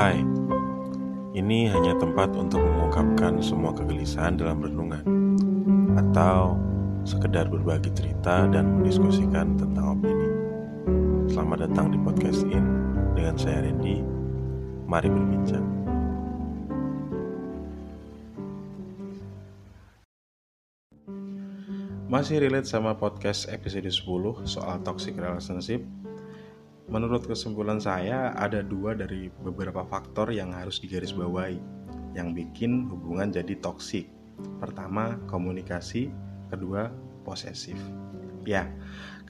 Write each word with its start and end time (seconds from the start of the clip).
Hai, 0.00 0.16
ini 1.36 1.68
hanya 1.68 1.92
tempat 2.00 2.32
untuk 2.32 2.56
mengungkapkan 2.64 3.36
semua 3.44 3.68
kegelisahan 3.76 4.32
dalam 4.32 4.64
renungan 4.64 5.04
Atau 5.92 6.56
sekedar 7.04 7.52
berbagi 7.52 7.92
cerita 7.92 8.48
dan 8.48 8.80
mendiskusikan 8.80 9.60
tentang 9.60 10.00
opini. 10.00 10.28
Selamat 11.28 11.68
datang 11.68 11.92
di 11.92 12.00
podcast 12.00 12.48
In 12.48 12.64
dengan 13.12 13.36
saya 13.36 13.60
Randy. 13.60 14.00
Mari 14.88 15.12
berbincang. 15.12 15.68
Masih 22.08 22.40
relate 22.40 22.72
sama 22.72 22.96
podcast 22.96 23.52
episode 23.52 23.92
10 23.92 24.48
soal 24.48 24.80
toxic 24.80 25.20
relationship 25.20 25.84
Menurut 26.90 27.22
kesimpulan 27.22 27.78
saya, 27.78 28.34
ada 28.34 28.66
dua 28.66 28.98
dari 28.98 29.30
beberapa 29.30 29.86
faktor 29.86 30.34
yang 30.34 30.50
harus 30.50 30.82
digarisbawahi 30.82 31.62
yang 32.18 32.34
bikin 32.34 32.90
hubungan 32.90 33.30
jadi 33.30 33.54
toksik. 33.62 34.10
Pertama, 34.58 35.14
komunikasi, 35.30 36.10
kedua, 36.50 36.90
posesif. 37.22 37.78
Ya, 38.42 38.66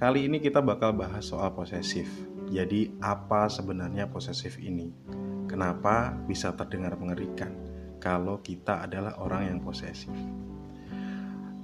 kali 0.01 0.25
ini 0.25 0.41
kita 0.41 0.65
bakal 0.65 0.97
bahas 0.97 1.29
soal 1.29 1.53
posesif. 1.53 2.09
Jadi, 2.49 2.97
apa 3.05 3.53
sebenarnya 3.53 4.09
posesif 4.09 4.57
ini? 4.57 4.89
Kenapa 5.45 6.17
bisa 6.25 6.57
terdengar 6.57 6.97
mengerikan 6.97 7.53
kalau 8.01 8.41
kita 8.41 8.89
adalah 8.89 9.21
orang 9.21 9.53
yang 9.53 9.59
posesif? 9.61 10.17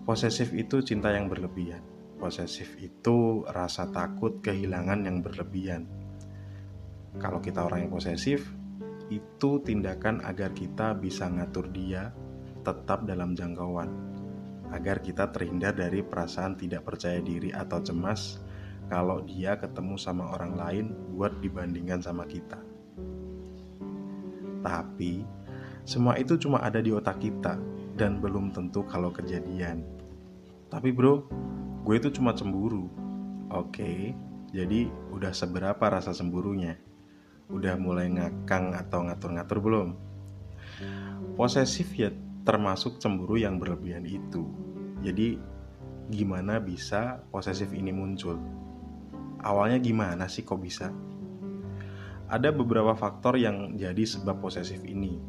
Posesif 0.05 0.53
itu 0.53 0.85
cinta 0.85 1.09
yang 1.09 1.33
berlebihan 1.33 1.96
Posesif 2.17 2.81
itu 2.81 3.45
rasa 3.45 3.93
takut 3.93 4.41
kehilangan 4.41 5.05
yang 5.05 5.21
berlebihan. 5.21 5.85
Kalau 7.17 7.41
kita 7.41 7.65
orang 7.65 7.87
yang 7.89 7.93
posesif, 7.93 8.45
itu 9.13 9.63
tindakan 9.63 10.25
agar 10.25 10.51
kita 10.51 10.97
bisa 10.97 11.31
ngatur 11.31 11.71
dia 11.71 12.11
tetap 12.67 13.07
dalam 13.07 13.39
jangkauan, 13.39 13.89
agar 14.75 14.99
kita 14.99 15.31
terhindar 15.31 15.79
dari 15.79 16.03
perasaan 16.03 16.59
tidak 16.59 16.83
percaya 16.83 17.23
diri 17.23 17.55
atau 17.55 17.79
cemas 17.79 18.43
kalau 18.91 19.23
dia 19.23 19.55
ketemu 19.59 19.95
sama 19.95 20.35
orang 20.35 20.59
lain 20.59 20.87
buat 21.15 21.39
dibandingkan 21.39 22.03
sama 22.03 22.27
kita. 22.27 22.59
Tapi, 24.67 25.23
semua 25.87 26.19
itu 26.19 26.35
cuma 26.35 26.59
ada 26.59 26.83
di 26.83 26.91
otak 26.91 27.23
kita 27.23 27.55
dan 27.95 28.19
belum 28.19 28.51
tentu 28.51 28.83
kalau 28.83 29.15
kejadian. 29.15 29.87
Tapi 30.67 30.91
bro, 30.91 31.23
gue 31.87 31.95
itu 32.03 32.11
cuma 32.19 32.35
cemburu. 32.35 32.91
Oke, 33.55 34.11
jadi 34.51 34.91
udah 35.15 35.31
seberapa 35.31 35.87
rasa 35.87 36.11
cemburunya? 36.11 36.75
Udah 37.47 37.79
mulai 37.79 38.11
ngakang 38.11 38.75
atau 38.75 39.07
ngatur-ngatur 39.07 39.59
belum? 39.63 39.89
Posesif 41.39 41.95
ya 41.95 42.11
termasuk 42.43 42.99
cemburu 42.99 43.39
yang 43.39 43.63
berlebihan 43.63 44.03
itu. 44.03 44.51
Jadi 44.99 45.39
gimana 46.11 46.59
bisa 46.59 47.23
posesif 47.31 47.71
ini 47.71 47.95
muncul? 47.95 48.35
Awalnya 49.47 49.79
gimana 49.79 50.27
sih 50.27 50.43
kok 50.43 50.59
bisa? 50.59 50.91
Ada 52.27 52.51
beberapa 52.51 52.99
faktor 52.99 53.39
yang 53.39 53.79
jadi 53.79 54.03
sebab 54.03 54.43
posesif 54.43 54.83
ini. 54.83 55.23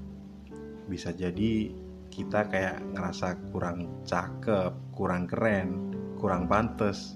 Bisa 0.89 1.13
jadi 1.13 1.69
kita 2.09 2.49
kayak 2.49 2.81
ngerasa 2.97 3.53
kurang 3.53 4.01
cakep, 4.09 4.73
kurang 4.97 5.29
keren, 5.29 5.96
kurang 6.17 6.49
pantas 6.49 7.15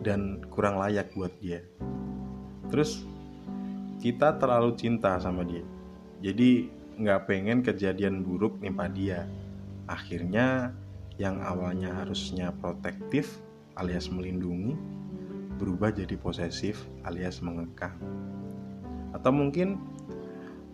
dan 0.00 0.40
kurang 0.48 0.80
layak 0.80 1.12
buat 1.12 1.34
dia. 1.42 1.60
Terus 2.70 3.04
kita 4.00 4.40
terlalu 4.40 4.72
cinta 4.78 5.20
sama 5.20 5.44
dia, 5.44 5.66
jadi 6.24 6.70
nggak 7.00 7.28
pengen 7.28 7.60
kejadian 7.60 8.24
buruk 8.24 8.56
nimpa 8.62 8.88
dia. 8.88 9.28
Akhirnya 9.90 10.70
yang 11.20 11.42
awalnya 11.44 11.92
harusnya 11.92 12.54
protektif 12.64 13.42
alias 13.76 14.08
melindungi 14.08 14.72
berubah 15.60 15.92
jadi 15.92 16.16
posesif 16.16 16.88
alias 17.04 17.44
mengekang. 17.44 17.92
Atau 19.12 19.28
mungkin 19.34 19.76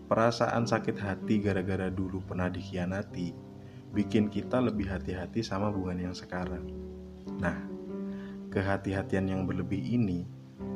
perasaan 0.06 0.70
sakit 0.70 0.94
hati 1.02 1.42
gara-gara 1.42 1.90
dulu 1.90 2.22
pernah 2.22 2.46
dikhianati 2.46 3.34
bikin 3.90 4.30
kita 4.30 4.62
lebih 4.62 4.86
hati-hati 4.86 5.42
sama 5.42 5.74
hubungan 5.74 6.10
yang 6.10 6.14
sekarang. 6.14 6.62
Nah, 7.40 7.56
kehati-hatian 8.48 9.28
yang 9.28 9.42
berlebih 9.44 9.80
ini 9.80 10.24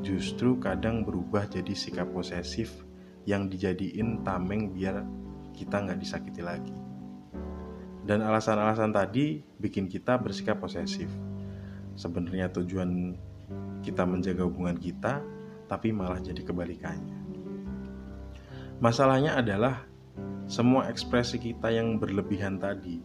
justru 0.04 0.56
kadang 0.60 1.04
berubah 1.04 1.48
jadi 1.48 1.72
sikap 1.72 2.12
posesif 2.12 2.84
yang 3.24 3.48
dijadiin 3.48 4.24
tameng 4.24 4.72
biar 4.72 5.04
kita 5.56 5.80
nggak 5.80 6.00
disakiti 6.00 6.40
lagi. 6.40 6.72
Dan 8.00 8.24
alasan-alasan 8.24 8.90
tadi 8.96 9.44
bikin 9.60 9.86
kita 9.86 10.16
bersikap 10.16 10.58
posesif. 10.60 11.08
Sebenarnya 11.94 12.48
tujuan 12.48 13.16
kita 13.84 14.08
menjaga 14.08 14.48
hubungan 14.48 14.76
kita, 14.80 15.20
tapi 15.68 15.92
malah 15.92 16.18
jadi 16.18 16.40
kebalikannya. 16.40 17.18
Masalahnya 18.80 19.36
adalah 19.36 19.84
semua 20.48 20.88
ekspresi 20.88 21.36
kita 21.36 21.68
yang 21.70 22.00
berlebihan 22.00 22.56
tadi 22.56 22.98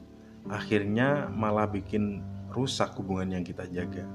akhirnya 0.50 1.30
malah 1.30 1.70
bikin 1.70 2.22
rusak 2.56 2.96
hubungan 2.96 3.36
yang 3.36 3.44
kita 3.44 3.68
jaga. 3.68 4.08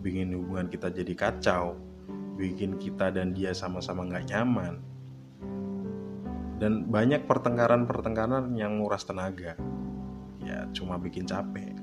Bikin 0.00 0.32
hubungan 0.32 0.72
kita 0.72 0.88
jadi 0.88 1.12
kacau 1.12 1.92
bikin 2.36 2.80
kita 2.80 3.12
dan 3.12 3.36
dia 3.36 3.52
sama-sama 3.52 4.08
nggak 4.08 4.32
nyaman. 4.32 4.74
Dan 6.58 6.86
banyak 6.88 7.26
pertengkaran-pertengkaran 7.26 8.54
yang 8.54 8.78
nguras 8.78 9.02
tenaga. 9.02 9.58
Ya 10.42 10.66
cuma 10.74 10.98
bikin 10.98 11.26
capek. 11.26 11.74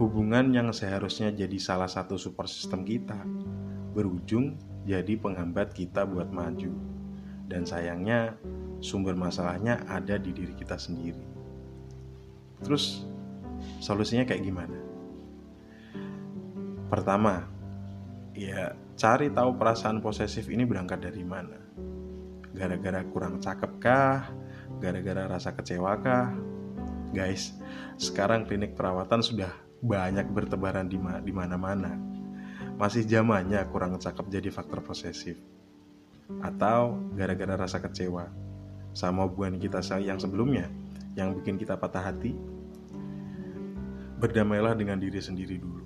Hubungan 0.00 0.50
yang 0.50 0.74
seharusnya 0.74 1.30
jadi 1.30 1.54
salah 1.60 1.86
satu 1.86 2.18
super 2.18 2.50
sistem 2.50 2.82
kita 2.82 3.20
berujung 3.94 4.58
jadi 4.82 5.14
penghambat 5.20 5.76
kita 5.76 6.08
buat 6.08 6.32
maju. 6.32 6.72
Dan 7.44 7.68
sayangnya 7.68 8.34
sumber 8.80 9.14
masalahnya 9.14 9.84
ada 9.86 10.16
di 10.16 10.32
diri 10.32 10.56
kita 10.56 10.80
sendiri. 10.80 11.20
Terus 12.64 13.04
Solusinya 13.84 14.24
kayak 14.24 14.48
gimana? 14.48 14.80
Pertama, 16.88 17.44
ya 18.32 18.72
cari 18.96 19.28
tahu 19.28 19.60
perasaan 19.60 20.00
posesif 20.00 20.48
ini 20.48 20.64
berangkat 20.64 21.04
dari 21.04 21.20
mana. 21.20 21.60
Gara-gara 22.56 23.04
kurang 23.12 23.44
cakep 23.44 23.72
kah? 23.76 24.32
Gara-gara 24.80 25.28
rasa 25.28 25.52
kecewa 25.52 26.00
kah? 26.00 26.32
Guys, 27.12 27.52
sekarang 28.00 28.48
klinik 28.48 28.72
perawatan 28.72 29.20
sudah 29.20 29.52
banyak 29.84 30.32
bertebaran 30.32 30.88
di, 30.88 30.96
di 30.96 31.32
mana-mana. 31.36 31.92
Masih 32.80 33.04
zamannya 33.04 33.68
kurang 33.68 34.00
cakep 34.00 34.32
jadi 34.32 34.48
faktor 34.48 34.80
posesif. 34.80 35.36
Atau 36.40 37.04
gara-gara 37.12 37.60
rasa 37.60 37.84
kecewa 37.84 38.32
sama 38.96 39.28
hubungan 39.28 39.60
kita 39.60 39.84
yang 40.00 40.16
sebelumnya 40.16 40.72
yang 41.20 41.36
bikin 41.36 41.60
kita 41.60 41.76
patah 41.76 42.00
hati 42.00 42.32
Berdamailah 44.14 44.78
dengan 44.78 45.02
diri 45.02 45.18
sendiri 45.18 45.58
dulu. 45.58 45.82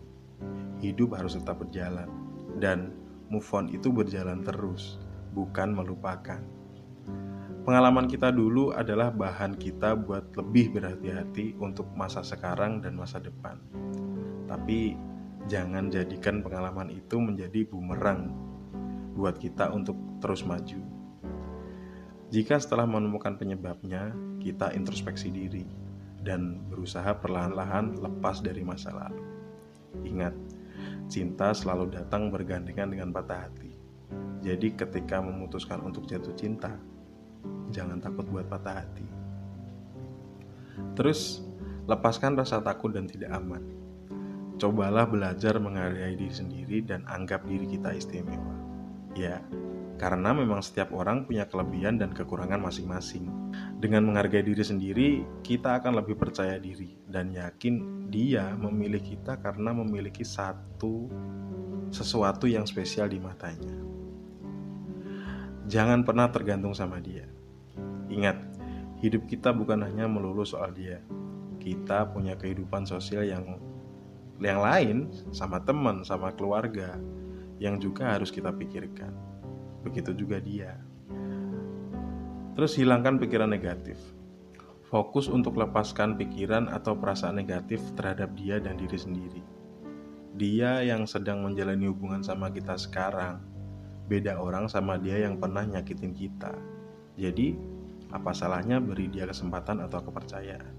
Hidup 0.84 1.16
harus 1.16 1.32
tetap 1.32 1.64
berjalan, 1.64 2.06
dan 2.60 2.92
move 3.32 3.48
on 3.56 3.72
itu 3.72 3.88
berjalan 3.88 4.44
terus, 4.44 5.00
bukan 5.32 5.72
melupakan. 5.72 6.38
Pengalaman 7.64 8.04
kita 8.04 8.28
dulu 8.28 8.76
adalah 8.76 9.08
bahan 9.08 9.56
kita 9.56 9.96
buat 9.96 10.36
lebih 10.36 10.76
berhati-hati 10.76 11.56
untuk 11.56 11.88
masa 11.96 12.20
sekarang 12.20 12.84
dan 12.84 12.96
masa 13.00 13.16
depan. 13.16 13.60
Tapi 14.44 14.96
jangan 15.48 15.88
jadikan 15.88 16.44
pengalaman 16.44 16.92
itu 16.92 17.16
menjadi 17.20 17.64
bumerang 17.64 18.32
buat 19.16 19.40
kita 19.40 19.72
untuk 19.72 19.96
terus 20.20 20.44
maju. 20.44 20.80
Jika 22.28 22.60
setelah 22.60 22.84
menemukan 22.84 23.40
penyebabnya, 23.40 24.12
kita 24.40 24.76
introspeksi 24.76 25.32
diri 25.32 25.87
dan 26.28 26.60
berusaha 26.68 27.16
perlahan-lahan 27.16 27.96
lepas 27.96 28.44
dari 28.44 28.60
masa 28.60 28.92
lalu. 28.92 29.24
Ingat, 30.04 30.36
cinta 31.08 31.56
selalu 31.56 31.88
datang 31.88 32.28
bergandengan 32.28 32.92
dengan 32.92 33.08
patah 33.08 33.48
hati. 33.48 33.72
Jadi 34.44 34.76
ketika 34.76 35.24
memutuskan 35.24 35.80
untuk 35.80 36.04
jatuh 36.04 36.36
cinta, 36.36 36.76
jangan 37.72 37.96
takut 37.96 38.28
buat 38.28 38.44
patah 38.44 38.84
hati. 38.84 39.08
Terus, 40.92 41.40
lepaskan 41.88 42.36
rasa 42.36 42.60
takut 42.60 42.92
dan 42.92 43.08
tidak 43.08 43.32
aman. 43.32 43.64
Cobalah 44.60 45.08
belajar 45.08 45.56
menghargai 45.56 46.12
diri 46.12 46.34
sendiri 46.34 46.84
dan 46.84 47.08
anggap 47.08 47.48
diri 47.48 47.64
kita 47.64 47.96
istimewa. 47.96 48.52
Ya, 49.16 49.40
karena 49.98 50.30
memang 50.30 50.62
setiap 50.62 50.94
orang 50.94 51.26
punya 51.26 51.50
kelebihan 51.50 51.98
dan 51.98 52.14
kekurangan 52.14 52.62
masing-masing. 52.62 53.26
Dengan 53.82 54.06
menghargai 54.06 54.46
diri 54.46 54.62
sendiri, 54.62 55.08
kita 55.42 55.82
akan 55.82 55.98
lebih 55.98 56.14
percaya 56.14 56.54
diri 56.56 56.94
dan 57.10 57.34
yakin 57.34 58.06
dia 58.06 58.54
memilih 58.54 59.02
kita 59.02 59.42
karena 59.42 59.74
memiliki 59.74 60.22
satu 60.22 61.10
sesuatu 61.90 62.46
yang 62.46 62.62
spesial 62.62 63.10
di 63.10 63.18
matanya. 63.18 63.74
Jangan 65.66 66.06
pernah 66.06 66.30
tergantung 66.30 66.72
sama 66.72 67.02
dia. 67.02 67.26
Ingat, 68.08 68.38
hidup 69.04 69.26
kita 69.28 69.52
bukan 69.52 69.84
hanya 69.84 70.06
melulu 70.06 70.46
soal 70.46 70.72
dia. 70.72 71.02
Kita 71.58 72.08
punya 72.08 72.38
kehidupan 72.38 72.86
sosial 72.86 73.26
yang 73.26 73.58
yang 74.38 74.62
lain 74.62 75.10
sama 75.34 75.58
teman, 75.58 76.06
sama 76.06 76.30
keluarga 76.32 76.94
yang 77.58 77.82
juga 77.82 78.14
harus 78.14 78.30
kita 78.30 78.54
pikirkan. 78.54 79.10
Begitu 79.88 80.12
juga 80.12 80.36
dia. 80.36 80.76
Terus 82.52 82.76
hilangkan 82.76 83.16
pikiran 83.16 83.48
negatif. 83.48 83.96
Fokus 84.92 85.32
untuk 85.32 85.56
lepaskan 85.56 86.20
pikiran 86.20 86.68
atau 86.68 86.92
perasaan 86.92 87.40
negatif 87.40 87.80
terhadap 87.96 88.36
dia 88.36 88.60
dan 88.60 88.76
diri 88.76 89.00
sendiri. 89.00 89.42
Dia 90.36 90.84
yang 90.84 91.08
sedang 91.08 91.40
menjalani 91.40 91.88
hubungan 91.88 92.20
sama 92.20 92.52
kita 92.52 92.76
sekarang, 92.76 93.40
beda 94.12 94.36
orang 94.36 94.68
sama 94.68 95.00
dia 95.00 95.24
yang 95.24 95.40
pernah 95.40 95.64
nyakitin 95.64 96.12
kita. 96.12 96.52
Jadi, 97.16 97.56
apa 98.12 98.36
salahnya 98.36 98.80
beri 98.80 99.08
dia 99.08 99.24
kesempatan 99.24 99.88
atau 99.88 100.04
kepercayaan? 100.04 100.74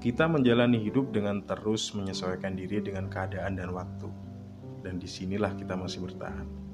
Kita 0.00 0.24
menjalani 0.24 0.80
hidup 0.80 1.12
dengan 1.12 1.44
terus 1.44 1.92
menyesuaikan 1.92 2.56
diri 2.56 2.80
dengan 2.80 3.12
keadaan 3.12 3.60
dan 3.60 3.76
waktu, 3.76 4.08
dan 4.80 4.96
di 4.96 5.08
sinilah 5.08 5.52
kita 5.56 5.76
masih 5.76 6.04
bertahan. 6.08 6.69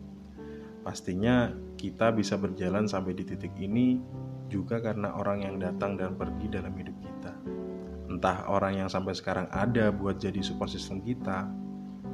Pastinya 0.86 1.50
kita 1.74 2.14
bisa 2.14 2.38
berjalan 2.38 2.86
sampai 2.86 3.18
di 3.18 3.26
titik 3.26 3.58
ini 3.58 3.98
juga 4.46 4.78
karena 4.78 5.18
orang 5.18 5.42
yang 5.42 5.58
datang 5.58 5.98
dan 5.98 6.14
pergi 6.14 6.46
dalam 6.46 6.70
hidup 6.78 6.94
kita. 7.02 7.34
Entah 8.06 8.46
orang 8.46 8.78
yang 8.78 8.86
sampai 8.86 9.10
sekarang 9.18 9.50
ada 9.50 9.90
buat 9.90 10.22
jadi 10.22 10.38
support 10.46 10.70
system 10.70 11.02
kita, 11.02 11.50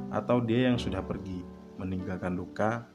atau 0.09 0.41
dia 0.41 0.73
yang 0.73 0.81
sudah 0.81 1.05
pergi, 1.05 1.45
meninggalkan 1.77 2.33
luka, 2.33 2.89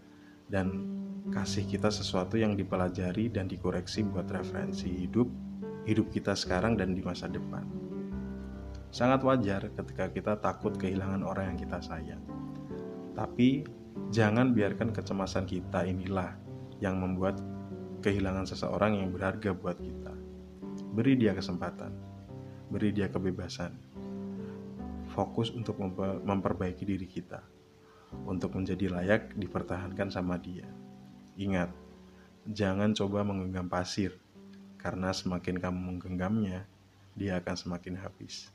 dan 0.50 0.98
kasih 1.30 1.62
kita 1.62 1.94
sesuatu 1.94 2.34
yang 2.34 2.58
dipelajari 2.58 3.30
dan 3.30 3.46
dikoreksi 3.46 4.02
buat 4.02 4.26
referensi 4.34 4.90
hidup, 4.90 5.30
hidup 5.86 6.10
kita 6.10 6.34
sekarang 6.34 6.74
dan 6.74 6.90
di 6.90 7.06
masa 7.06 7.30
depan. 7.30 7.62
Sangat 8.90 9.22
wajar 9.22 9.70
ketika 9.78 10.10
kita 10.10 10.42
takut 10.42 10.74
kehilangan 10.74 11.22
orang 11.22 11.54
yang 11.54 11.58
kita 11.62 11.78
sayang. 11.78 12.22
Tapi 13.14 13.77
jangan 14.08 14.56
biarkan 14.56 14.90
kecemasan 14.94 15.44
kita 15.44 15.84
inilah 15.84 16.34
yang 16.78 16.98
membuat 16.98 17.38
kehilangan 18.00 18.46
seseorang 18.46 18.98
yang 18.98 19.10
berharga 19.10 19.52
buat 19.52 19.78
kita. 19.78 20.14
Beri 20.94 21.18
dia 21.18 21.34
kesempatan, 21.34 21.90
beri 22.70 22.94
dia 22.94 23.10
kebebasan. 23.10 23.74
Fokus 25.10 25.50
untuk 25.50 25.82
memperbaiki 26.22 26.86
diri 26.86 27.08
kita, 27.10 27.42
untuk 28.28 28.54
menjadi 28.54 28.92
layak 28.92 29.34
dipertahankan 29.34 30.14
sama 30.14 30.38
dia. 30.38 30.68
Ingat, 31.34 31.74
jangan 32.46 32.94
coba 32.94 33.26
menggenggam 33.26 33.66
pasir, 33.66 34.14
karena 34.78 35.10
semakin 35.10 35.58
kamu 35.58 35.78
menggenggamnya, 35.78 36.70
dia 37.18 37.42
akan 37.42 37.56
semakin 37.58 37.98
habis. 37.98 38.54